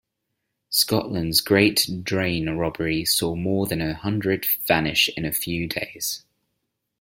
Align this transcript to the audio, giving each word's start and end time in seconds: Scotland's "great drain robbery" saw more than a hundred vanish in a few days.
Scotland's 0.71 1.41
"great 1.41 1.87
drain 2.01 2.49
robbery" 2.49 3.05
saw 3.05 3.35
more 3.35 3.67
than 3.67 3.81
a 3.81 3.93
hundred 3.93 4.47
vanish 4.67 5.11
in 5.15 5.25
a 5.25 5.31
few 5.31 5.67
days. 5.67 6.23